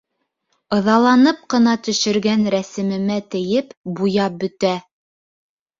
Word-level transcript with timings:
Ыҙаланып 0.77 1.43
ҡына 1.55 1.75
төшөргән 1.89 2.49
рәсемемә 2.57 3.21
тейеп, 3.37 3.79
буяп 4.01 4.43
бөтә. 4.47 4.75